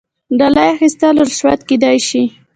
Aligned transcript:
ډالۍ 0.39 0.67
اخیستل 0.75 1.15
رشوت 1.23 1.61
کیدی 1.69 1.95
شي 2.07 2.23